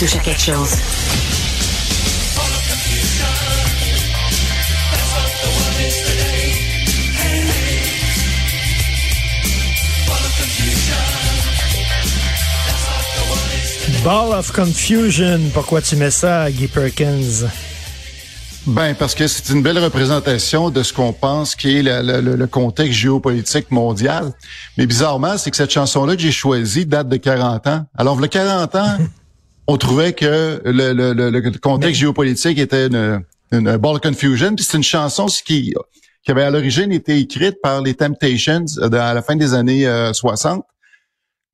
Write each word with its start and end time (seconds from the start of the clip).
touche 0.00 0.16
à 0.16 0.20
quelque 0.20 0.40
chose. 0.40 0.70
Ball 14.02 14.38
of 14.38 14.52
Confusion. 14.52 15.38
Pourquoi 15.52 15.82
tu 15.82 15.96
mets 15.96 16.10
ça, 16.10 16.50
Guy 16.50 16.66
Perkins? 16.68 17.50
Ben 18.66 18.94
parce 18.94 19.14
que 19.14 19.26
c'est 19.26 19.52
une 19.52 19.62
belle 19.62 19.78
représentation 19.78 20.70
de 20.70 20.82
ce 20.82 20.94
qu'on 20.94 21.12
pense 21.12 21.54
qui 21.54 21.76
est 21.76 21.82
le, 21.82 22.20
le, 22.22 22.36
le, 22.36 22.46
contexte 22.46 22.98
géopolitique 22.98 23.70
mondial. 23.70 24.32
Mais 24.78 24.86
bizarrement, 24.86 25.36
c'est 25.36 25.50
que 25.50 25.58
cette 25.58 25.72
chanson-là 25.72 26.16
que 26.16 26.22
j'ai 26.22 26.32
choisie 26.32 26.86
date 26.86 27.08
de 27.10 27.16
40 27.16 27.66
ans. 27.66 27.86
Alors, 27.98 28.18
le 28.18 28.28
40 28.28 28.74
ans, 28.76 28.96
on 29.70 29.76
trouvait 29.76 30.12
que 30.12 30.60
le, 30.64 30.92
le 30.92 31.58
contexte 31.58 32.00
géopolitique 32.00 32.58
était 32.58 32.88
une, 32.88 33.22
une 33.52 33.76
ball 33.76 34.00
confusion. 34.00 34.56
Puis 34.56 34.64
c'est 34.64 34.76
une 34.76 34.82
chanson 34.82 35.26
qui, 35.26 35.74
qui 36.24 36.30
avait 36.30 36.42
à 36.42 36.50
l'origine 36.50 36.90
été 36.90 37.18
écrite 37.18 37.60
par 37.62 37.80
les 37.80 37.94
Temptations 37.94 38.64
euh, 38.78 38.90
à 38.92 39.14
la 39.14 39.22
fin 39.22 39.36
des 39.36 39.54
années 39.54 39.86
60. 40.12 40.58
Euh, 40.58 40.62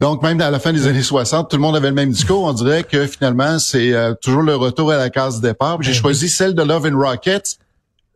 donc, 0.01 0.23
même 0.23 0.41
à 0.41 0.51
la 0.51 0.59
fin 0.59 0.73
des 0.73 0.87
années 0.87 1.03
60, 1.03 1.51
tout 1.51 1.57
le 1.57 1.63
monde 1.63 1.77
avait 1.77 1.89
le 1.89 1.95
même 1.95 2.11
discours. 2.11 2.45
On 2.45 2.53
dirait 2.55 2.85
que 2.85 3.07
finalement, 3.07 3.59
c'est 3.59 3.93
euh, 3.93 4.15
toujours 4.15 4.43
le 4.43 4.57
retour 4.57 4.91
à 4.91 4.97
la 4.97 5.11
case 5.11 5.41
départ. 5.43 5.83
J'ai 5.83 5.93
ben 5.93 5.99
choisi 5.99 6.29
celle 6.29 6.55
de 6.55 6.63
Love 6.63 6.87
and 6.87 6.99
Rockets, 6.99 7.59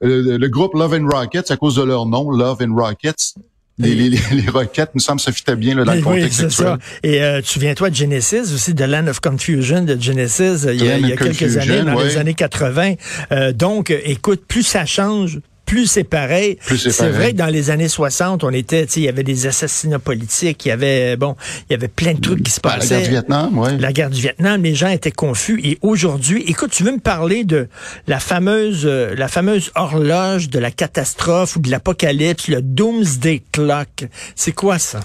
le, 0.00 0.46
groupe 0.48 0.74
Love 0.74 0.94
and 0.94 1.08
Rockets, 1.08 1.50
à 1.50 1.58
cause 1.58 1.76
de 1.76 1.82
leur 1.82 2.06
nom, 2.06 2.30
Love 2.30 2.58
and 2.62 2.74
Rockets. 2.74 3.34
Les, 3.80 3.94
les, 3.94 4.18
les, 4.32 4.48
roquettes, 4.48 4.90
nous 4.94 5.00
semble, 5.00 5.20
se 5.20 5.30
fitaient 5.30 5.56
bien 5.56 5.74
là, 5.74 5.84
dans 5.84 5.94
le 5.94 6.02
contexte 6.02 6.42
oui. 6.44 6.50
Ça. 6.50 6.78
Et 7.02 7.22
euh, 7.22 7.40
tu 7.40 7.48
souviens-toi 7.48 7.90
de 7.90 7.94
Genesis 7.94 8.52
aussi, 8.54 8.74
de 8.74 8.84
Land 8.84 9.06
of 9.06 9.20
Confusion 9.20 9.82
de 9.82 10.00
Genesis, 10.00 10.66
il 10.68 10.84
y 10.84 10.90
a, 10.90 10.98
il 10.98 11.08
y 11.08 11.12
a 11.12 11.16
quelques 11.16 11.56
années, 11.56 11.82
dans 11.82 12.00
les 12.00 12.16
années 12.16 12.34
80. 12.34 12.94
Euh, 13.32 13.52
donc, 13.52 13.90
écoute, 14.04 14.42
plus 14.46 14.62
ça 14.62 14.86
change, 14.86 15.40
plus 15.70 15.86
c'est 15.86 16.02
pareil. 16.02 16.58
C'est 16.76 17.10
vrai 17.10 17.30
que 17.30 17.36
dans 17.36 17.46
les 17.46 17.70
années 17.70 17.88
60, 17.88 18.42
on 18.42 18.50
était, 18.50 18.82
il 18.82 19.04
y 19.04 19.08
avait 19.08 19.22
des 19.22 19.46
assassinats 19.46 20.00
politiques, 20.00 20.66
il 20.66 20.70
y 20.70 20.72
avait, 20.72 21.16
bon, 21.16 21.36
il 21.68 21.72
y 21.72 21.76
avait 21.76 21.86
plein 21.86 22.14
de 22.14 22.20
trucs 22.20 22.42
qui 22.42 22.50
se 22.50 22.60
passaient. 22.60 22.88
La 22.88 22.88
guerre 22.88 23.04
du 23.04 23.10
Vietnam, 23.10 23.58
oui. 23.58 23.78
La 23.78 23.92
guerre 23.92 24.10
du 24.10 24.20
Vietnam, 24.20 24.64
les 24.64 24.74
gens 24.74 24.88
étaient 24.88 25.12
confus. 25.12 25.60
Et 25.62 25.78
aujourd'hui, 25.80 26.42
écoute, 26.48 26.72
tu 26.72 26.82
veux 26.82 26.90
me 26.90 26.98
parler 26.98 27.44
de 27.44 27.68
la 28.08 28.18
fameuse, 28.18 28.82
euh, 28.84 29.14
la 29.16 29.28
fameuse 29.28 29.70
horloge 29.76 30.50
de 30.50 30.58
la 30.58 30.72
catastrophe 30.72 31.54
ou 31.54 31.60
de 31.60 31.70
l'apocalypse, 31.70 32.48
le 32.48 32.62
Doomsday 32.62 33.40
Clock. 33.52 34.08
C'est 34.34 34.52
quoi 34.52 34.80
ça? 34.80 34.98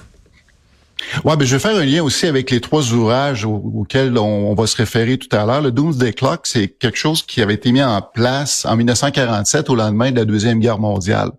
Ouais, 1.23 1.37
ben 1.37 1.45
je 1.45 1.55
vais 1.55 1.59
faire 1.59 1.75
un 1.75 1.85
lien 1.85 2.03
aussi 2.03 2.25
avec 2.25 2.51
les 2.51 2.61
trois 2.61 2.91
ouvrages 2.93 3.45
auxquels 3.45 4.17
on, 4.17 4.53
va 4.53 4.67
se 4.67 4.75
référer 4.75 5.17
tout 5.17 5.33
à 5.35 5.45
l'heure. 5.45 5.61
Le 5.61 5.71
Doomsday 5.71 6.13
Clock, 6.13 6.41
c'est 6.45 6.67
quelque 6.67 6.97
chose 6.97 7.23
qui 7.23 7.41
avait 7.41 7.53
été 7.53 7.71
mis 7.71 7.83
en 7.83 8.01
place 8.01 8.65
en 8.65 8.75
1947 8.75 9.69
au 9.69 9.75
lendemain 9.75 10.11
de 10.11 10.17
la 10.17 10.25
deuxième 10.25 10.59
guerre 10.59 10.79
mondiale. 10.79 11.31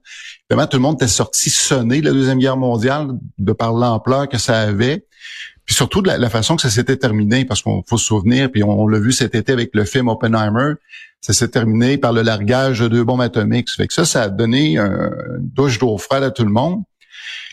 Évidemment, 0.48 0.68
tout 0.68 0.76
le 0.76 0.82
monde 0.82 0.96
était 0.96 1.08
sorti 1.08 1.50
sonné 1.50 2.00
de 2.00 2.06
la 2.06 2.12
deuxième 2.12 2.38
guerre 2.38 2.56
mondiale 2.56 3.08
de 3.38 3.52
par 3.52 3.72
l'ampleur 3.72 4.28
que 4.28 4.38
ça 4.38 4.60
avait, 4.60 5.04
puis 5.64 5.74
surtout 5.74 6.00
de 6.00 6.08
la, 6.08 6.30
façon 6.30 6.56
que 6.56 6.62
ça 6.62 6.70
s'était 6.70 6.96
terminé, 6.96 7.44
parce 7.44 7.60
qu'on 7.60 7.82
faut 7.86 7.98
se 7.98 8.06
souvenir, 8.06 8.50
puis 8.50 8.62
on, 8.62 8.86
l'a 8.86 9.00
vu 9.00 9.12
cet 9.12 9.34
été 9.34 9.52
avec 9.52 9.70
le 9.74 9.84
film 9.84 10.08
Oppenheimer, 10.08 10.74
ça 11.20 11.32
s'est 11.32 11.48
terminé 11.48 11.98
par 11.98 12.12
le 12.12 12.22
largage 12.22 12.80
de 12.80 12.88
deux 12.88 13.02
bombes 13.02 13.20
atomiques. 13.20 13.68
Fait 13.70 13.88
que 13.88 13.94
ça, 13.94 14.04
ça 14.04 14.22
a 14.22 14.28
donné 14.28 14.78
un, 14.78 15.10
une 15.38 15.48
douche 15.52 15.78
d'eau 15.80 15.98
froide 15.98 16.22
à 16.22 16.30
tout 16.30 16.44
le 16.44 16.52
monde. 16.52 16.82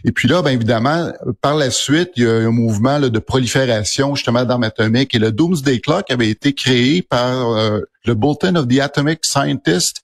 Et 0.06 0.12
puis 0.12 0.28
là, 0.28 0.42
bien 0.42 0.52
évidemment, 0.52 1.12
par 1.42 1.56
la 1.56 1.72
suite, 1.72 2.12
il 2.16 2.24
y 2.24 2.28
a 2.28 2.34
un 2.34 2.52
mouvement 2.52 3.00
de 3.00 3.20
prolifération 3.20 4.16
justement 4.16 4.44
d'armes 4.44 4.64
atomiques. 4.64 5.16
Et 5.16 5.20
le 5.20 5.32
Doomsday 5.32 5.80
Clock 5.80 6.12
avait 6.12 6.30
été 6.30 6.54
créé 6.54 7.02
par 7.02 7.52
euh, 7.52 7.80
le 8.06 8.14
Bulletin 8.16 8.56
of 8.56 8.68
the 8.68 8.80
Atomic 8.80 9.20
Scientist 9.24 10.04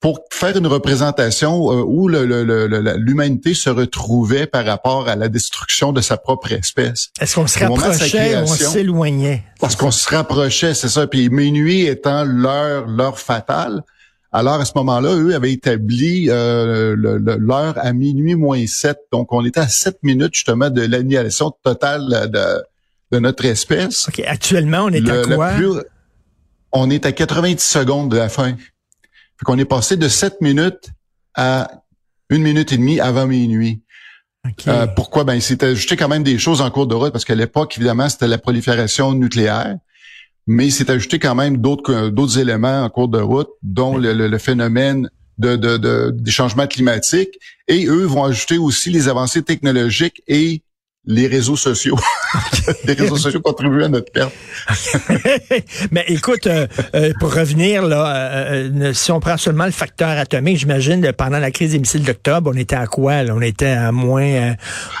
pour 0.00 0.20
faire 0.30 0.56
une 0.56 0.66
représentation 0.66 1.72
euh, 1.72 1.82
où 1.84 2.08
l'humanité 2.08 3.54
se 3.54 3.68
retrouvait 3.68 4.46
par 4.46 4.64
rapport 4.64 5.08
à 5.08 5.16
la 5.16 5.28
destruction 5.28 5.92
de 5.92 6.00
sa 6.00 6.16
propre 6.16 6.52
espèce. 6.52 7.08
Est-ce 7.20 7.34
qu'on 7.34 7.46
se 7.46 7.58
rapprochait 7.58 8.36
ou 8.36 8.42
on 8.42 8.46
s'éloignait? 8.46 9.44
Parce 9.60 9.74
qu'on 9.74 9.90
se 9.90 10.08
rapprochait, 10.08 10.74
c'est 10.74 10.88
ça. 10.88 11.06
Puis 11.08 11.28
minuit 11.30 11.86
étant 11.86 12.24
l'heure, 12.24 12.86
l'heure 12.86 13.18
fatale, 13.18 13.82
alors, 14.30 14.60
à 14.60 14.64
ce 14.66 14.72
moment-là, 14.76 15.14
eux 15.14 15.34
avaient 15.34 15.52
établi 15.52 16.28
euh, 16.28 16.94
l'heure 16.96 17.74
à 17.78 17.92
minuit 17.92 18.34
moins 18.34 18.66
7. 18.66 18.98
Donc, 19.10 19.32
on 19.32 19.44
était 19.44 19.60
à 19.60 19.68
7 19.68 20.02
minutes, 20.02 20.34
justement, 20.34 20.68
de 20.68 20.82
l'annihilation 20.82 21.50
totale 21.62 22.30
de, 22.30 23.18
notre 23.18 23.46
espèce. 23.46 24.06
OK. 24.08 24.20
Actuellement, 24.26 24.84
on 24.84 24.90
est 24.90 25.08
à 25.08 25.22
quoi? 25.22 25.52
on 26.72 26.90
est 26.90 27.06
à 27.06 27.12
90 27.12 27.58
secondes 27.62 28.10
de 28.10 28.18
la 28.18 28.28
fin. 28.28 28.54
Fait 28.54 29.44
qu'on 29.44 29.56
est 29.56 29.64
passé 29.64 29.96
de 29.96 30.08
7 30.08 30.42
minutes 30.42 30.90
à 31.34 31.70
une 32.28 32.42
minute 32.42 32.72
et 32.72 32.76
demie 32.76 33.00
avant 33.00 33.26
minuit. 33.26 33.82
Euh, 34.66 34.86
pourquoi? 34.88 35.24
Ben, 35.24 35.40
c'était 35.40 35.66
ajouté 35.66 35.96
quand 35.96 36.08
même 36.08 36.22
des 36.22 36.38
choses 36.38 36.60
en 36.60 36.70
cours 36.70 36.86
de 36.86 36.94
route 36.94 37.12
parce 37.12 37.24
qu'à 37.24 37.34
l'époque, 37.34 37.76
évidemment, 37.78 38.08
c'était 38.08 38.28
la 38.28 38.38
prolifération 38.38 39.14
nucléaire 39.14 39.76
mais 40.48 40.68
il 40.68 40.72
s'est 40.72 40.90
ajouté 40.90 41.18
quand 41.18 41.34
même 41.34 41.58
d'autres 41.58 42.08
d'autres 42.08 42.38
éléments 42.38 42.82
en 42.82 42.88
cours 42.88 43.08
de 43.08 43.20
route, 43.20 43.50
dont 43.62 43.98
le, 43.98 44.38
phénomène 44.38 45.10
de, 45.36 45.56
de, 45.56 46.10
des 46.10 46.30
changements 46.30 46.66
climatiques. 46.66 47.38
Et 47.68 47.86
eux 47.86 48.06
vont 48.06 48.24
ajouter 48.24 48.56
aussi 48.56 48.90
les 48.90 49.08
avancées 49.08 49.42
technologiques 49.42 50.22
et 50.26 50.62
les 51.04 51.26
réseaux 51.26 51.56
sociaux. 51.56 51.96
les 52.84 52.92
réseaux 52.92 53.16
sociaux 53.16 53.40
contribuent 53.40 53.84
à 53.84 53.88
notre 53.88 54.12
perte. 54.12 54.32
Mais 55.90 56.04
écoute, 56.08 56.46
euh, 56.46 56.66
euh, 56.94 57.12
pour 57.18 57.34
revenir 57.34 57.82
là, 57.82 58.52
euh, 58.52 58.92
si 58.92 59.10
on 59.10 59.20
prend 59.20 59.36
seulement 59.36 59.64
le 59.64 59.70
facteur 59.70 60.10
atomique, 60.10 60.58
j'imagine 60.58 61.10
pendant 61.16 61.38
la 61.38 61.50
crise 61.50 61.72
des 61.72 61.78
missiles 61.78 62.04
d'octobre, 62.04 62.50
on 62.54 62.58
était 62.58 62.76
à 62.76 62.86
quoi 62.86 63.22
là? 63.22 63.34
On 63.34 63.40
était 63.40 63.66
à 63.66 63.90
moins 63.90 64.54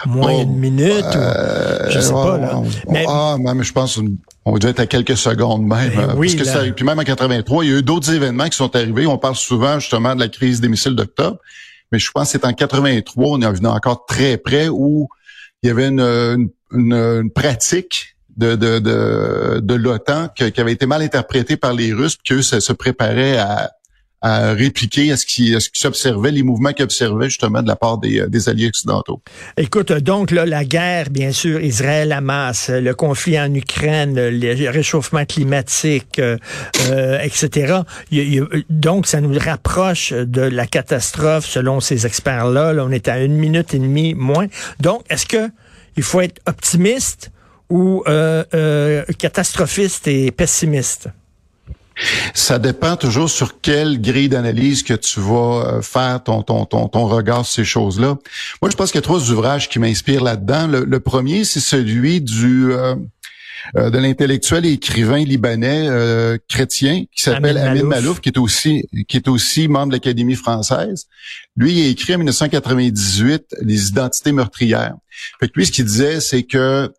moins 0.06 0.32
oh, 0.34 0.42
une 0.42 0.56
minute. 0.56 1.04
ou, 1.04 1.90
je 1.90 2.00
sais 2.00 2.12
pas 2.12 2.38
là. 2.38 2.62
Mais, 2.88 3.04
ah, 3.06 3.36
mais 3.38 3.62
je 3.62 3.72
pense 3.72 4.00
on 4.46 4.56
devait 4.56 4.70
être 4.70 4.80
à 4.80 4.86
quelques 4.86 5.16
secondes 5.16 5.66
même. 5.66 5.92
Ben 5.94 6.14
oui, 6.16 6.34
parce 6.34 6.42
que 6.42 6.44
ça, 6.44 6.72
puis 6.74 6.84
même 6.84 6.98
en 6.98 7.04
83, 7.04 7.64
il 7.64 7.70
y 7.70 7.74
a 7.74 7.78
eu 7.78 7.82
d'autres 7.82 8.10
événements 8.12 8.48
qui 8.48 8.56
sont 8.56 8.74
arrivés. 8.74 9.06
On 9.06 9.18
parle 9.18 9.36
souvent 9.36 9.78
justement 9.78 10.14
de 10.14 10.20
la 10.20 10.28
crise 10.28 10.62
des 10.62 10.68
missiles 10.68 10.94
d'octobre. 10.94 11.36
Mais 11.92 11.98
je 11.98 12.10
pense 12.10 12.24
que 12.24 12.38
c'est 12.38 12.46
en 12.46 12.52
83, 12.52 13.26
on 13.28 13.40
est 13.40 13.52
venu 13.52 13.66
encore 13.66 14.06
très 14.06 14.36
près 14.36 14.68
où 14.68 15.08
il 15.62 15.68
y 15.68 15.70
avait 15.70 15.88
une, 15.88 16.50
une, 16.72 17.30
pratique 17.30 18.16
de, 18.36 18.54
de, 18.54 18.78
de, 18.78 19.60
de 19.60 19.74
l'OTAN 19.74 20.28
qui, 20.28 20.60
avait 20.60 20.72
été 20.72 20.86
mal 20.86 21.02
interprétée 21.02 21.56
par 21.56 21.72
les 21.74 21.92
Russes, 21.92 22.16
puis 22.16 22.36
qu'eux 22.36 22.42
se 22.42 22.72
préparaient 22.72 23.38
à, 23.38 23.70
à 24.20 24.52
répliquer 24.52 25.12
à 25.12 25.16
ce 25.16 25.26
qui, 25.26 25.54
à 25.54 25.60
ce 25.60 25.70
qui 25.70 25.80
s'observait, 25.80 26.32
les 26.32 26.42
mouvements 26.42 26.72
qu'ils 26.72 26.84
observaient 26.84 27.28
justement 27.28 27.62
de 27.62 27.68
la 27.68 27.76
part 27.76 27.98
des, 27.98 28.20
euh, 28.20 28.26
des 28.26 28.48
alliés 28.48 28.68
occidentaux. 28.68 29.20
Écoute, 29.56 29.92
donc 29.92 30.30
là, 30.30 30.44
la 30.44 30.64
guerre, 30.64 31.10
bien 31.10 31.32
sûr, 31.32 31.60
Israël-Hamas, 31.60 32.70
le 32.70 32.94
conflit 32.94 33.38
en 33.38 33.52
Ukraine, 33.54 34.14
le 34.16 34.70
réchauffement 34.70 35.24
climatique, 35.24 36.18
euh, 36.18 36.36
euh 36.90 37.18
etc. 37.20 37.82
donc, 38.70 39.06
ça 39.06 39.20
nous 39.20 39.38
rapproche 39.38 40.12
de 40.12 40.42
la 40.42 40.66
catastrophe 40.66 41.46
selon 41.46 41.80
ces 41.80 42.06
experts-là. 42.06 42.72
Là, 42.72 42.84
on 42.84 42.90
est 42.90 43.08
à 43.08 43.20
une 43.20 43.36
minute 43.36 43.74
et 43.74 43.78
demie 43.78 44.14
moins. 44.14 44.46
Donc, 44.80 45.02
est-ce 45.10 45.26
que 45.26 45.50
il 45.96 46.02
faut 46.02 46.20
être 46.20 46.40
optimiste 46.46 47.30
ou 47.68 48.02
euh, 48.06 48.44
euh, 48.54 49.04
catastrophiste 49.18 50.06
et 50.06 50.30
pessimiste? 50.30 51.08
Ça 52.34 52.58
dépend 52.58 52.96
toujours 52.96 53.30
sur 53.30 53.60
quelle 53.60 54.00
grille 54.00 54.28
d'analyse 54.28 54.82
que 54.82 54.94
tu 54.94 55.20
vas 55.20 55.78
euh, 55.78 55.82
faire 55.82 56.22
ton, 56.22 56.42
ton, 56.42 56.64
ton, 56.64 56.88
ton 56.88 57.06
regard 57.06 57.44
sur 57.44 57.56
ces 57.56 57.64
choses-là. 57.64 58.18
Moi, 58.62 58.70
je 58.70 58.76
pense 58.76 58.92
qu'il 58.92 58.98
y 58.98 59.02
a 59.02 59.02
trois 59.02 59.30
ouvrages 59.30 59.68
qui 59.68 59.78
m'inspirent 59.78 60.22
là-dedans. 60.22 60.66
Le, 60.68 61.00
premier, 61.00 61.44
c'est 61.44 61.60
celui 61.60 62.20
du 62.20 62.72
euh, 62.72 62.94
euh, 63.76 63.90
de 63.90 63.98
l'intellectuel 63.98 64.64
et 64.66 64.72
écrivain 64.72 65.18
libanais 65.18 65.88
chrétien 66.48 67.04
qui 67.14 67.22
s'appelle 67.22 67.58
Amin 67.58 67.82
Malouf, 67.82 68.20
qui 68.20 68.28
est 68.28 68.38
aussi 68.38 68.84
qui 69.08 69.16
est 69.16 69.28
aussi 69.28 69.68
membre 69.68 69.88
de 69.88 69.92
l'Académie 69.94 70.36
française. 70.36 71.06
Lui, 71.56 71.72
il 71.72 71.86
a 71.86 71.88
écrit 71.88 72.14
en 72.14 72.18
1998 72.18 73.56
les 73.62 73.88
identités 73.88 74.32
meurtrières. 74.32 74.94
Fait 75.40 75.48
que 75.48 75.52
lui, 75.56 75.66
ce 75.66 75.72
qu'il 75.72 75.84
disait, 75.84 76.20
c'est 76.20 76.44
que 76.44 76.92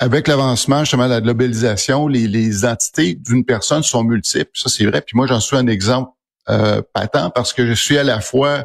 avec 0.00 0.28
l'avancement 0.28 0.80
justement 0.80 1.04
de 1.04 1.10
la 1.10 1.20
globalisation, 1.20 2.08
les, 2.08 2.26
les 2.26 2.58
identités 2.58 3.14
d'une 3.14 3.44
personne 3.44 3.82
sont 3.82 4.02
multiples. 4.02 4.50
Ça, 4.54 4.70
c'est 4.70 4.86
vrai. 4.86 5.02
Puis 5.02 5.14
moi, 5.14 5.26
j'en 5.26 5.40
suis 5.40 5.56
un 5.56 5.66
exemple 5.66 6.10
euh, 6.48 6.80
patent 6.94 7.30
parce 7.34 7.52
que 7.52 7.66
je 7.66 7.74
suis 7.74 7.98
à 7.98 8.02
la 8.02 8.20
fois 8.20 8.64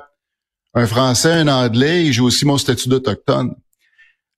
un 0.73 0.87
Français, 0.87 1.33
un 1.33 1.49
Anglais 1.49 2.05
et 2.05 2.13
j'ai 2.13 2.21
aussi 2.21 2.45
mon 2.45 2.57
statut 2.57 2.87
d'autochtone. 2.87 3.53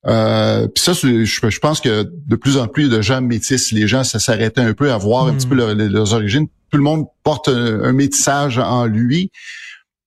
Euh, 0.06 0.66
puis 0.66 0.82
ça, 0.82 0.92
je, 0.92 1.24
je, 1.24 1.58
pense 1.60 1.80
que 1.80 2.02
de 2.02 2.36
plus 2.36 2.56
en 2.56 2.66
plus 2.66 2.88
de 2.88 3.00
gens 3.00 3.20
métissent. 3.20 3.70
Les 3.70 3.86
gens, 3.86 4.02
ça 4.02 4.18
s'arrêtait 4.18 4.60
un 4.60 4.74
peu 4.74 4.92
à 4.92 4.98
voir 4.98 5.26
un 5.26 5.34
petit 5.34 5.46
peu 5.46 5.54
hmm. 5.54 5.88
leurs 5.88 6.14
origines. 6.14 6.48
Tout 6.70 6.78
le 6.78 6.82
monde 6.84 7.06
porte 7.22 7.48
un, 7.48 7.92
métissage 7.92 8.58
en 8.58 8.86
lui. 8.86 9.30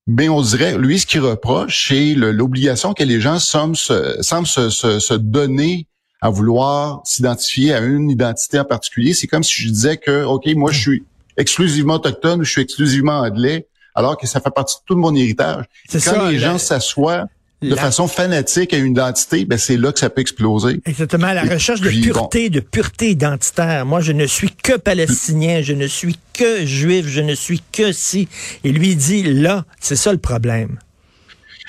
Mais 0.07 0.27
on 0.27 0.41
dirait, 0.41 0.77
lui, 0.77 0.99
ce 0.99 1.05
qu'il 1.05 1.21
reproche, 1.21 1.87
c'est 1.87 2.15
l'obligation 2.15 2.93
que 2.93 3.03
les 3.03 3.21
gens 3.21 3.39
semblent, 3.39 3.77
semblent 3.77 4.47
se, 4.47 4.69
se, 4.69 4.99
se 4.99 5.13
donner 5.13 5.87
à 6.21 6.29
vouloir 6.29 7.01
s'identifier 7.03 7.73
à 7.73 7.79
une 7.79 8.09
identité 8.09 8.59
en 8.59 8.65
particulier. 8.65 9.13
C'est 9.13 9.27
comme 9.27 9.43
si 9.43 9.61
je 9.63 9.69
disais 9.69 9.97
que, 9.97 10.23
OK, 10.23 10.45
moi, 10.55 10.71
je 10.71 10.79
suis 10.79 11.03
exclusivement 11.37 11.95
autochtone 11.95 12.41
ou 12.41 12.43
je 12.43 12.51
suis 12.51 12.61
exclusivement 12.61 13.19
anglais, 13.19 13.67
alors 13.95 14.17
que 14.17 14.27
ça 14.27 14.39
fait 14.39 14.51
partie 14.51 14.75
de 14.75 14.81
tout 14.85 14.95
mon 14.95 15.15
héritage. 15.15 15.65
Quand 15.91 15.99
ça, 15.99 16.29
les 16.29 16.39
gens 16.39 16.57
s'assoient 16.57 17.25
de 17.61 17.75
façon 17.75 18.07
fanatique 18.07 18.73
à 18.73 18.77
une 18.77 18.93
identité, 18.93 19.45
ben 19.45 19.57
c'est 19.57 19.77
là 19.77 19.91
que 19.91 19.99
ça 19.99 20.09
peut 20.09 20.21
exploser. 20.21 20.81
Exactement, 20.85 21.31
la 21.31 21.43
recherche 21.43 21.81
de 21.81 21.89
pureté, 21.89 22.49
de 22.49 22.59
pureté 22.59 23.11
identitaire. 23.11 23.85
Moi, 23.85 24.01
je 24.01 24.11
ne 24.11 24.25
suis 24.25 24.49
que 24.51 24.77
palestinien, 24.77 25.61
je 25.61 25.73
ne 25.73 25.85
suis 25.85 26.17
que 26.33 26.65
juif, 26.65 27.07
je 27.07 27.21
ne 27.21 27.35
suis 27.35 27.61
que 27.71 27.91
si. 27.91 28.27
Et 28.63 28.71
lui 28.71 28.95
dit 28.95 29.21
là, 29.23 29.65
c'est 29.79 29.95
ça 29.95 30.11
le 30.11 30.17
problème. 30.17 30.79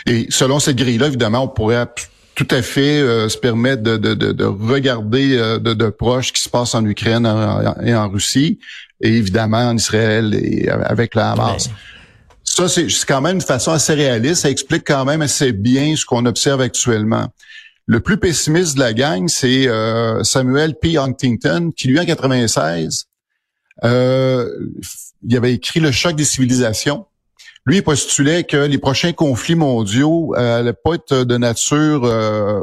Et 0.06 0.26
selon 0.30 0.60
cette 0.60 0.76
grille-là, 0.76 1.08
évidemment, 1.08 1.44
on 1.44 1.48
pourrait 1.48 1.86
tout 2.34 2.48
à 2.50 2.62
fait 2.62 3.00
euh, 3.00 3.28
se 3.28 3.36
permettre 3.36 3.82
de, 3.82 3.96
de, 3.96 4.14
de, 4.14 4.44
regarder 4.44 5.36
euh, 5.36 5.58
de, 5.58 5.74
de 5.74 5.88
proche 5.88 6.28
ce 6.28 6.32
qui 6.32 6.42
se 6.42 6.48
passe 6.48 6.74
en 6.74 6.84
Ukraine 6.84 7.26
et 7.84 7.94
en 7.94 8.08
Russie, 8.08 8.58
et 9.00 9.16
évidemment 9.16 9.68
en 9.68 9.76
Israël 9.76 10.34
et 10.34 10.68
avec 10.68 11.14
la 11.14 11.32
Hamas. 11.32 11.70
Ça, 12.44 12.68
c'est 12.68 12.86
quand 13.06 13.22
même 13.22 13.36
une 13.36 13.40
façon 13.40 13.72
assez 13.72 13.94
réaliste. 13.94 14.42
Ça 14.42 14.50
explique 14.50 14.84
quand 14.86 15.06
même 15.06 15.22
assez 15.22 15.52
bien 15.52 15.96
ce 15.96 16.04
qu'on 16.04 16.26
observe 16.26 16.60
actuellement. 16.60 17.28
Le 17.86 18.00
plus 18.00 18.18
pessimiste 18.18 18.74
de 18.74 18.80
la 18.80 18.92
gang, 18.92 19.26
c'est 19.28 19.66
euh, 19.68 20.22
Samuel 20.22 20.74
P. 20.80 20.98
Huntington, 20.98 21.72
qui 21.76 21.88
lui, 21.88 21.98
en 21.98 22.04
96, 22.04 23.06
euh, 23.84 24.48
il 25.26 25.36
avait 25.36 25.54
écrit 25.54 25.80
Le 25.80 25.90
choc 25.92 26.14
des 26.14 26.24
civilisations. 26.24 27.06
Lui, 27.64 27.76
il 27.76 27.82
postulait 27.82 28.44
que 28.44 28.56
les 28.56 28.78
prochains 28.78 29.12
conflits 29.12 29.54
mondiaux 29.54 30.34
euh, 30.36 30.72
pas 30.84 30.94
être 30.94 31.24
de 31.24 31.36
nature 31.36 32.04
euh, 32.04 32.62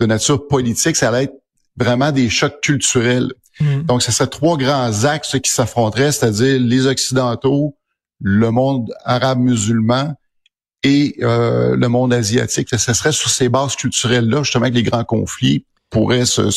de 0.00 0.06
nature 0.06 0.48
politique, 0.48 0.96
ça 0.96 1.08
allait 1.08 1.24
être 1.24 1.42
vraiment 1.76 2.10
des 2.10 2.28
chocs 2.28 2.60
culturels. 2.60 3.32
Mm. 3.60 3.82
Donc, 3.82 4.02
ce 4.02 4.10
serait 4.10 4.26
trois 4.26 4.56
grands 4.56 5.04
axes 5.04 5.38
qui 5.40 5.50
s'affronteraient, 5.50 6.10
c'est-à-dire 6.10 6.58
les 6.60 6.86
Occidentaux, 6.86 7.76
le 8.20 8.50
monde 8.50 8.92
arabe 9.04 9.38
musulman 9.38 10.14
et 10.82 11.16
euh, 11.22 11.76
le 11.76 11.88
monde 11.88 12.12
asiatique. 12.12 12.68
Ce 12.70 12.92
serait 12.92 13.12
sur 13.12 13.30
ces 13.30 13.48
bases 13.48 13.76
culturelles-là, 13.76 14.42
justement, 14.42 14.68
que 14.68 14.74
les 14.74 14.82
grands 14.82 15.04
conflits 15.04 15.64
pourraient 15.94 16.26
se, 16.26 16.50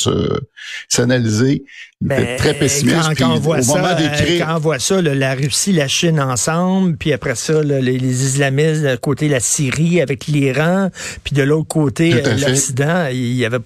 s'analyser. 0.89 1.63
Ben, 2.01 2.37
très 2.37 2.55
pessimiste. 2.55 3.15
Quand, 3.17 3.35
on 3.35 3.39
voit 3.39 3.61
ça, 3.61 3.99
euh, 3.99 4.39
quand 4.39 4.55
on 4.55 4.59
voit 4.59 4.79
ça, 4.79 4.99
la 4.99 5.35
Russie, 5.35 5.73
la 5.73 5.87
Chine 5.87 6.19
ensemble, 6.19 6.97
puis 6.97 7.13
après 7.13 7.35
ça, 7.35 7.61
les, 7.61 7.81
les, 7.81 8.25
islamistes, 8.25 8.81
de 8.81 8.95
côté 8.95 9.29
la 9.29 9.39
Syrie 9.39 10.01
avec 10.01 10.25
l'Iran, 10.25 10.89
puis 11.23 11.35
de 11.35 11.43
l'autre 11.43 11.67
côté 11.67 12.21
l'Occident, 12.23 13.07
il 13.11 13.35
y 13.35 13.45
avait 13.45 13.59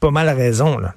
pas 0.00 0.10
mal 0.10 0.30
raison. 0.30 0.78
Là. 0.78 0.94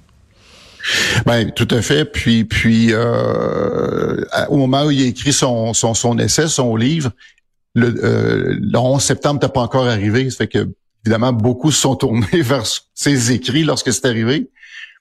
Ben 1.26 1.52
tout 1.52 1.68
à 1.72 1.82
fait. 1.82 2.06
Puis 2.06 2.46
puis 2.46 2.90
euh, 2.92 4.24
au 4.50 4.58
moment 4.58 4.86
où 4.86 4.92
il 4.92 5.04
a 5.04 5.06
écrit 5.06 5.34
son 5.34 5.74
son, 5.74 5.94
son 5.94 6.18
essai, 6.18 6.48
son 6.48 6.76
livre, 6.76 7.12
le, 7.76 7.88
euh, 8.04 8.58
le 8.60 8.78
11 8.78 9.02
septembre 9.02 9.36
n'était 9.42 9.54
pas 9.54 9.62
encore 9.62 9.88
arrivé. 9.88 10.30
Ça 10.30 10.38
fait 10.38 10.48
que 10.48 10.70
évidemment 11.06 11.34
beaucoup 11.34 11.72
se 11.72 11.82
sont 11.82 11.96
tournés 11.96 12.26
vers 12.42 12.64
ses 12.94 13.32
écrits 13.32 13.64
lorsque 13.64 13.92
c'est 13.92 14.06
arrivé. 14.06 14.50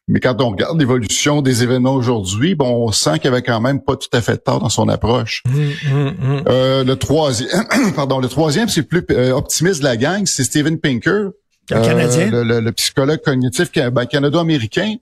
Mais 0.09 0.19
quand 0.19 0.41
on 0.41 0.51
regarde 0.51 0.79
l'évolution 0.81 1.43
des 1.43 1.63
événements 1.63 1.95
aujourd'hui, 1.95 2.57
bon, 2.57 2.89
on 2.89 2.93
sent 2.93 3.21
qu'il 3.21 3.29
avait 3.29 3.43
quand 3.43 3.61
même 3.61 3.81
pas 3.81 3.95
tout 3.95 4.09
à 4.13 4.21
fait 4.21 4.37
tort 4.37 4.59
dans 4.59 4.69
son 4.69 4.89
approche. 4.89 5.45
Mmh, 5.47 5.53
mmh, 5.53 5.95
mmh. 5.95 6.45
Euh, 6.49 6.83
le 6.83 6.97
troisième, 6.97 7.65
pardon, 7.95 8.19
le 8.19 8.29
troisième, 8.29 8.69
c'est 8.69 8.81
le 8.81 8.87
plus 8.87 9.05
euh, 9.15 9.31
optimiste 9.31 9.79
de 9.79 9.85
la 9.85 9.97
gang, 9.97 10.27
c'est 10.27 10.43
Steven 10.43 10.79
Pinker, 10.81 11.31
le 11.71 11.81
Canadien, 11.81 12.31
le, 12.33 12.71
psychologue 12.73 13.21
cognitif 13.25 13.71
ben, 13.73 14.07
canado-américain. 14.07 14.97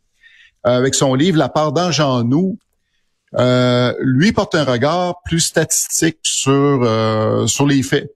Euh, 0.66 0.76
avec 0.76 0.94
son 0.94 1.14
livre 1.14 1.38
La 1.38 1.48
part 1.48 1.72
d'ange 1.72 2.00
en 2.00 2.22
nous. 2.24 2.58
Euh, 3.38 3.94
lui 4.00 4.32
porte 4.32 4.56
un 4.56 4.64
regard 4.64 5.22
plus 5.24 5.40
statistique 5.40 6.18
sur 6.22 6.82
euh, 6.82 7.46
sur 7.46 7.66
les 7.66 7.82
faits. 7.82 8.12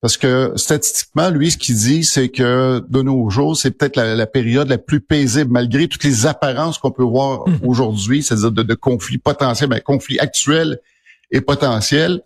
Parce 0.00 0.16
que 0.16 0.52
statistiquement, 0.56 1.28
lui, 1.28 1.50
ce 1.50 1.58
qu'il 1.58 1.76
dit, 1.76 2.04
c'est 2.04 2.30
que 2.30 2.82
de 2.88 3.02
nos 3.02 3.28
jours, 3.28 3.56
c'est 3.56 3.70
peut-être 3.70 3.96
la, 3.96 4.26
période 4.26 4.68
la 4.68 4.78
plus 4.78 5.00
paisible, 5.00 5.50
malgré 5.50 5.88
toutes 5.88 6.04
les 6.04 6.26
apparences 6.26 6.78
qu'on 6.78 6.90
peut 6.90 7.02
voir 7.04 7.46
mmh. 7.46 7.58
aujourd'hui, 7.66 8.22
c'est-à-dire 8.22 8.50
de, 8.50 8.74
conflits 8.74 9.18
potentiels, 9.18 9.68
mais 9.68 9.82
conflits 9.82 10.18
actuels 10.18 10.78
et 11.30 11.42
potentiels. 11.42 12.22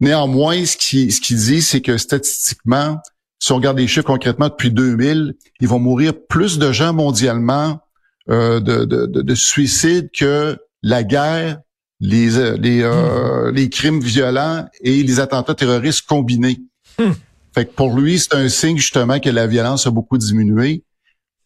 Néanmoins, 0.00 0.64
ce 0.64 0.76
qu'il 0.76 1.12
ce 1.12 1.34
dit, 1.34 1.62
c'est 1.62 1.80
que 1.80 1.96
statistiquement, 1.98 3.00
si 3.38 3.52
on 3.52 3.56
regarde 3.56 3.78
les 3.78 3.86
chiffres 3.86 4.06
concrètement 4.06 4.48
depuis 4.48 4.72
2000, 4.72 5.34
ils 5.60 5.68
vont 5.68 5.78
mourir 5.78 6.12
plus 6.28 6.58
de 6.58 6.72
gens 6.72 6.92
mondialement 6.92 7.80
euh, 8.28 8.58
de, 8.58 8.84
de, 8.84 9.06
de, 9.06 9.34
suicide 9.34 10.10
que 10.16 10.56
la 10.82 11.02
guerre, 11.04 11.60
les, 11.98 12.38
euh, 12.38 12.56
les, 12.56 12.82
euh, 12.82 13.50
hmm. 13.50 13.54
les 13.54 13.68
crimes 13.68 14.00
violents 14.00 14.66
et 14.80 15.02
les 15.02 15.20
attentats 15.20 15.54
terroristes 15.54 16.06
combinés. 16.06 16.60
Fait 17.54 17.66
que 17.66 17.72
pour 17.72 17.94
lui, 17.94 18.18
c'est 18.18 18.34
un 18.34 18.48
signe 18.48 18.78
justement 18.78 19.20
que 19.20 19.28
la 19.28 19.46
violence 19.46 19.86
a 19.86 19.90
beaucoup 19.90 20.16
diminué. 20.16 20.82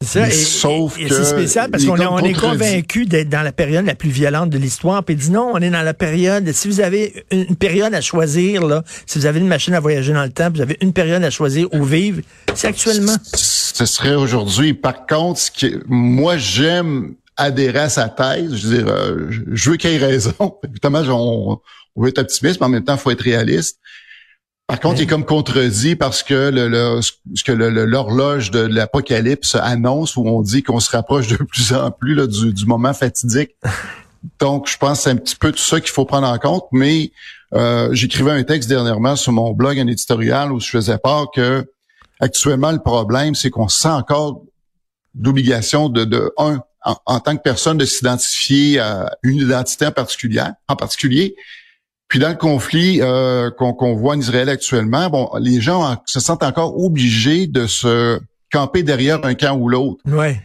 C'est 0.04 0.30
sauf 0.30 0.98
que 0.98 1.08
c'est 1.08 1.24
spécial 1.24 1.70
parce 1.70 1.84
qu'on 1.84 1.98
on 1.98 2.18
est 2.18 2.34
convaincu 2.34 3.06
d'être 3.06 3.30
dans 3.30 3.40
la 3.40 3.52
période 3.52 3.86
la 3.86 3.94
plus 3.94 4.10
violente 4.10 4.50
de 4.50 4.58
l'histoire. 4.58 5.02
Puis 5.02 5.16
dit 5.16 5.30
non, 5.30 5.52
on 5.54 5.58
est 5.58 5.70
dans 5.70 5.82
la 5.82 5.94
période. 5.94 6.52
Si 6.52 6.68
vous 6.68 6.80
avez 6.80 7.24
une 7.30 7.56
période 7.56 7.94
à 7.94 8.02
choisir, 8.02 8.66
là, 8.66 8.84
si 9.06 9.18
vous 9.18 9.24
avez 9.24 9.40
une 9.40 9.48
machine 9.48 9.72
à 9.72 9.80
voyager 9.80 10.12
dans 10.12 10.22
le 10.22 10.30
temps, 10.30 10.50
vous 10.50 10.60
avez 10.60 10.76
une 10.82 10.92
période 10.92 11.24
à 11.24 11.30
choisir 11.30 11.72
où 11.72 11.82
vivre, 11.82 12.20
c'est 12.54 12.68
actuellement. 12.68 13.16
Ce 13.32 13.86
serait 13.86 14.14
aujourd'hui. 14.14 14.74
Par 14.74 15.06
contre, 15.06 15.40
ce 15.40 15.50
qui, 15.50 15.74
moi, 15.86 16.36
j'aime 16.36 17.14
adhérer 17.38 17.80
à 17.80 17.88
sa 17.88 18.10
thèse. 18.10 18.54
Je 18.54 18.68
veux 18.68 18.76
dire, 18.76 18.88
euh, 18.88 19.30
je 19.50 19.70
veux 19.70 19.76
qu'il 19.76 19.90
ait 19.90 19.96
raison. 19.96 20.58
Évidemment, 20.68 21.02
on, 21.08 21.58
on 21.96 22.02
veut 22.02 22.10
être 22.10 22.18
optimiste, 22.18 22.60
mais 22.60 22.66
en 22.66 22.70
même 22.70 22.84
temps, 22.84 22.96
il 22.96 23.00
faut 23.00 23.10
être 23.10 23.22
réaliste. 23.22 23.80
Par 24.66 24.80
contre, 24.80 24.96
il 25.00 25.04
est 25.04 25.06
comme 25.06 25.24
contredit 25.24 25.94
parce 25.94 26.24
que 26.24 26.50
le, 26.52 27.00
ce 27.00 27.44
que 27.44 27.52
l'horloge 27.52 28.50
de 28.50 28.58
l'apocalypse 28.58 29.54
annonce 29.54 30.16
où 30.16 30.26
on 30.26 30.42
dit 30.42 30.64
qu'on 30.64 30.80
se 30.80 30.90
rapproche 30.90 31.28
de 31.28 31.36
plus 31.44 31.72
en 31.72 31.92
plus 31.92 32.14
là, 32.14 32.26
du, 32.26 32.52
du, 32.52 32.66
moment 32.66 32.92
fatidique. 32.92 33.54
Donc, 34.40 34.68
je 34.68 34.76
pense 34.76 34.98
que 34.98 35.04
c'est 35.04 35.10
un 35.10 35.16
petit 35.16 35.36
peu 35.36 35.52
tout 35.52 35.62
ça 35.62 35.80
qu'il 35.80 35.90
faut 35.90 36.04
prendre 36.04 36.26
en 36.26 36.38
compte. 36.38 36.64
Mais 36.72 37.12
euh, 37.54 37.90
j'écrivais 37.92 38.32
un 38.32 38.42
texte 38.42 38.68
dernièrement 38.68 39.14
sur 39.14 39.30
mon 39.30 39.52
blog, 39.52 39.78
un 39.78 39.86
éditorial, 39.86 40.50
où 40.50 40.58
je 40.58 40.68
faisais 40.68 40.98
part 40.98 41.26
que 41.32 41.64
actuellement, 42.18 42.72
le 42.72 42.80
problème, 42.80 43.36
c'est 43.36 43.50
qu'on 43.50 43.68
sent 43.68 43.88
encore 43.88 44.42
d'obligation 45.14 45.88
de, 45.88 46.04
de 46.04 46.32
un, 46.38 46.60
en, 46.84 46.96
en, 47.06 47.20
tant 47.20 47.36
que 47.36 47.42
personne, 47.42 47.78
de 47.78 47.84
s'identifier 47.84 48.80
à 48.80 49.16
une 49.22 49.36
identité 49.36 49.86
en 49.86 49.92
particulier, 49.92 50.42
en 50.66 50.74
particulier, 50.74 51.36
puis 52.08 52.18
dans 52.18 52.28
le 52.28 52.36
conflit 52.36 53.00
euh, 53.00 53.50
qu'on 53.50 53.94
voit 53.94 54.14
en 54.14 54.20
Israël 54.20 54.48
actuellement, 54.48 55.10
bon, 55.10 55.30
les 55.40 55.60
gens 55.60 55.96
se 56.06 56.20
sentent 56.20 56.44
encore 56.44 56.78
obligés 56.78 57.46
de 57.46 57.66
se 57.66 58.20
camper 58.52 58.82
derrière 58.82 59.24
un 59.24 59.34
camp 59.34 59.56
ou 59.56 59.68
l'autre. 59.68 60.00
Ouais. 60.06 60.40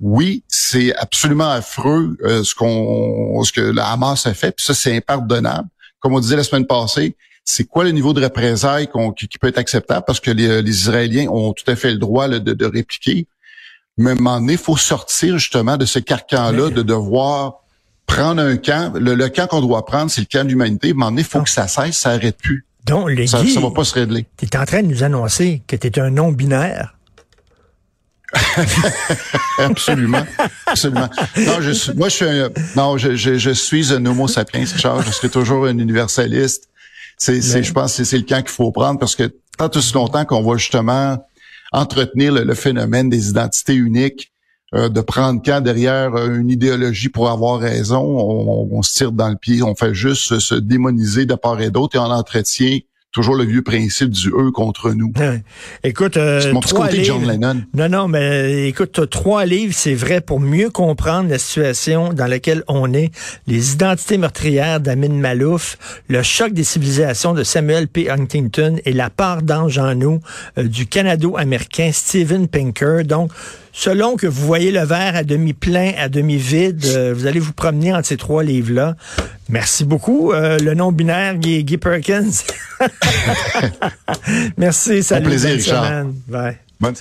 Oui, 0.00 0.44
c'est 0.48 0.94
absolument 0.96 1.50
affreux 1.50 2.16
euh, 2.22 2.44
ce 2.44 2.54
qu'on 2.54 3.42
ce 3.42 3.52
que 3.52 3.62
la 3.62 3.90
Hamas 3.90 4.26
a 4.26 4.34
fait, 4.34 4.52
puis 4.52 4.64
ça 4.66 4.74
c'est 4.74 4.94
impardonnable. 4.94 5.68
Comme 6.00 6.14
on 6.14 6.20
disait 6.20 6.36
la 6.36 6.44
semaine 6.44 6.66
passée, 6.66 7.16
c'est 7.42 7.64
quoi 7.64 7.84
le 7.84 7.90
niveau 7.90 8.12
de 8.12 8.22
représailles 8.22 8.88
qui, 9.16 9.38
peut 9.38 9.48
être 9.48 9.58
acceptable? 9.58 10.04
Parce 10.06 10.20
que 10.20 10.30
les, 10.30 10.60
Israéliens 10.68 11.28
ont 11.28 11.54
tout 11.54 11.68
à 11.70 11.74
fait 11.74 11.90
le 11.90 11.96
droit 11.96 12.28
de, 12.28 12.38
de, 12.38 12.66
répliquer. 12.66 13.26
Mais 13.96 14.10
à 14.10 14.12
un 14.12 14.16
moment 14.16 14.38
donné, 14.38 14.52
il 14.52 14.58
faut 14.58 14.76
sortir 14.76 15.38
justement 15.38 15.78
de 15.78 15.86
ce 15.86 15.98
carcan-là 15.98 16.68
de 16.68 16.82
devoir 16.82 17.64
prendre 18.08 18.42
un 18.42 18.56
camp. 18.56 18.92
Le, 18.98 19.28
camp 19.28 19.46
qu'on 19.46 19.60
doit 19.60 19.86
prendre, 19.86 20.10
c'est 20.10 20.20
le 20.20 20.26
camp 20.26 20.42
de 20.42 20.48
l'humanité. 20.48 20.92
Mais 20.94 21.06
il 21.18 21.24
faut 21.24 21.42
que 21.42 21.50
ça 21.50 21.68
cesse, 21.68 21.98
ça 21.98 22.10
arrête 22.10 22.36
plus. 22.36 22.66
Donc, 22.84 23.10
le 23.10 23.26
ça, 23.26 23.44
ça 23.46 23.60
va 23.60 23.70
pas 23.70 23.84
se 23.84 23.94
régler. 23.94 24.26
Tu 24.36 24.46
es 24.46 24.56
en 24.56 24.64
train 24.64 24.82
de 24.82 24.88
nous 24.88 25.04
annoncer 25.04 25.62
que 25.68 25.76
tu 25.76 25.86
es 25.86 26.00
un 26.00 26.10
non-binaire. 26.10 26.94
absolument, 29.58 30.26
absolument. 30.66 31.08
Non, 31.38 31.62
je 31.62 31.70
suis, 31.70 31.94
moi, 31.94 32.10
je 32.10 32.14
suis 32.14 32.24
un, 32.26 32.50
non, 32.76 32.98
je, 32.98 33.14
je, 33.14 33.38
je 33.38 33.50
suis 33.50 33.90
un 33.92 34.04
homo 34.04 34.28
sapiens, 34.28 34.66
Charles. 34.66 35.02
Je 35.06 35.12
serai 35.12 35.30
toujours 35.30 35.66
un 35.66 35.78
universaliste. 35.78 36.68
C'est, 37.16 37.40
c'est, 37.40 37.62
je 37.62 37.72
pense 37.72 37.96
que 37.96 38.04
c'est 38.04 38.18
le 38.18 38.24
camp 38.24 38.42
qu'il 38.42 38.50
faut 38.50 38.70
prendre 38.70 38.98
parce 38.98 39.16
que 39.16 39.32
tant 39.56 39.70
aussi 39.74 39.94
longtemps 39.94 40.24
qu'on 40.26 40.42
va 40.42 40.58
justement 40.58 41.16
entretenir 41.72 42.32
le 42.32 42.54
phénomène 42.54 43.08
des 43.08 43.30
identités 43.30 43.74
uniques, 43.74 44.30
euh, 44.74 44.90
de 44.90 45.00
prendre 45.00 45.40
camp 45.42 45.64
derrière 45.64 46.14
euh, 46.14 46.38
une 46.38 46.50
idéologie 46.50 47.08
pour 47.08 47.30
avoir 47.30 47.58
raison. 47.58 48.02
On, 48.02 48.82
se 48.82 48.92
tire 48.92 49.12
dans 49.12 49.30
le 49.30 49.36
pied, 49.36 49.62
on 49.62 49.74
fait 49.74 49.94
juste 49.94 50.40
se 50.40 50.54
démoniser 50.54 51.24
de 51.24 51.34
part 51.34 51.60
et 51.62 51.70
d'autre 51.70 51.96
et 51.96 51.98
on 51.98 52.10
entretient 52.10 52.78
toujours 53.10 53.34
le 53.34 53.44
vieux 53.44 53.62
principe 53.62 54.10
du 54.10 54.28
eux 54.28 54.50
contre 54.50 54.92
nous. 54.92 55.10
écoute, 55.82 56.18
euh, 56.18 56.52
mon 56.52 56.60
petit 56.60 56.74
côté 56.74 57.02
John 57.02 57.26
Lennon. 57.26 57.62
Non, 57.72 57.88
non, 57.88 58.08
mais 58.08 58.68
écoute, 58.68 59.08
trois 59.08 59.46
livres, 59.46 59.72
c'est 59.74 59.94
vrai 59.94 60.20
pour 60.20 60.38
mieux 60.38 60.68
comprendre 60.68 61.30
la 61.30 61.38
situation 61.38 62.12
dans 62.12 62.26
laquelle 62.26 62.62
on 62.68 62.92
est. 62.92 63.10
Les 63.46 63.72
identités 63.72 64.18
meurtrières 64.18 64.80
d'Amin 64.80 65.14
Malouf, 65.14 65.78
le 66.08 66.22
choc 66.22 66.52
des 66.52 66.64
civilisations 66.64 67.32
de 67.32 67.42
Samuel 67.42 67.88
P. 67.88 68.10
Huntington 68.10 68.76
et 68.84 68.92
la 68.92 69.08
part 69.08 69.40
d'ange 69.40 69.78
en 69.78 69.94
nous 69.94 70.20
du 70.58 70.86
Canado-américain 70.86 71.90
Steven 71.90 72.48
Pinker. 72.48 73.04
Donc, 73.04 73.32
selon 73.78 74.16
que 74.16 74.26
vous 74.26 74.44
voyez 74.44 74.72
le 74.72 74.84
verre 74.84 75.14
à 75.14 75.22
demi 75.22 75.52
plein, 75.52 75.92
à 75.96 76.08
demi 76.08 76.36
vide, 76.36 76.84
euh, 76.86 77.14
vous 77.16 77.26
allez 77.26 77.38
vous 77.38 77.52
promener 77.52 77.94
entre 77.94 78.08
ces 78.08 78.16
trois 78.16 78.42
livres-là. 78.42 78.96
Merci 79.48 79.84
beaucoup. 79.84 80.32
Euh, 80.32 80.58
le 80.58 80.74
nom 80.74 80.90
binaire, 80.90 81.36
Guy, 81.36 81.62
Guy 81.62 81.78
Perkins. 81.78 82.42
Merci. 84.56 85.04
Salut. 85.04 85.26
Au 85.26 85.28
plaisir, 85.28 85.50
Richard. 85.50 86.06
Bye. 86.26 86.58
Bonne 86.80 86.94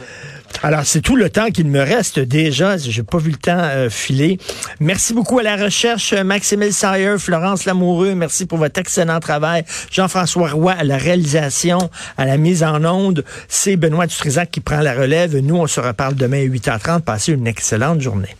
alors, 0.63 0.85
c'est 0.85 1.01
tout 1.01 1.15
le 1.15 1.29
temps 1.29 1.49
qu'il 1.51 1.67
me 1.67 1.79
reste 1.79 2.19
déjà. 2.19 2.77
J'ai 2.77 3.03
pas 3.03 3.19
vu 3.19 3.31
le 3.31 3.37
temps 3.37 3.59
euh, 3.59 3.89
filer. 3.89 4.39
Merci 4.79 5.13
beaucoup 5.13 5.37
à 5.37 5.43
la 5.43 5.55
recherche, 5.55 6.13
Maximile 6.13 6.73
Sayer, 6.73 7.15
Florence 7.19 7.65
Lamoureux. 7.65 8.15
Merci 8.15 8.45
pour 8.47 8.57
votre 8.57 8.79
excellent 8.79 9.19
travail. 9.19 9.65
Jean-François 9.91 10.49
Roy 10.49 10.71
à 10.71 10.83
la 10.83 10.97
réalisation, 10.97 11.91
à 12.17 12.25
la 12.25 12.37
mise 12.37 12.63
en 12.63 12.83
onde. 12.85 13.23
C'est 13.47 13.75
Benoît 13.75 14.07
Dutrisac 14.07 14.49
qui 14.49 14.61
prend 14.61 14.79
la 14.79 14.93
relève. 14.93 15.37
Nous, 15.37 15.55
on 15.55 15.67
se 15.67 15.79
reparle 15.79 16.15
demain 16.15 16.41
à 16.41 16.47
8h30. 16.47 17.01
Passez 17.01 17.33
une 17.33 17.45
excellente 17.45 18.01
journée. 18.01 18.35